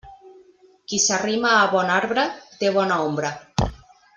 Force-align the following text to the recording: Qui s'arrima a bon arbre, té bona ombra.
Qui 0.93 0.99
s'arrima 1.03 1.51
a 1.57 1.69
bon 1.75 1.91
arbre, 1.97 2.25
té 2.63 2.73
bona 2.79 2.99
ombra. 3.11 3.35